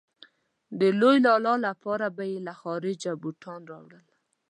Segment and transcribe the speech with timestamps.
[0.79, 4.05] د لوی لالا لپاره به يې له خارجه بوټونه راوړل.